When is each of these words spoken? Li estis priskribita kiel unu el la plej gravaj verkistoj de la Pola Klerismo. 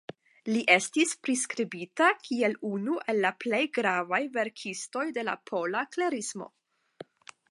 Li 0.53 0.61
estis 0.75 1.11
priskribita 1.25 2.07
kiel 2.27 2.55
unu 2.69 2.97
el 3.13 3.21
la 3.27 3.33
plej 3.45 3.61
gravaj 3.79 4.21
verkistoj 4.39 5.05
de 5.19 5.29
la 5.31 5.39
Pola 5.51 5.87
Klerismo. 5.97 6.49